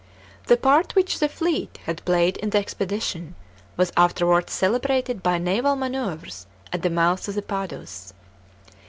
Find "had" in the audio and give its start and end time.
1.85-2.03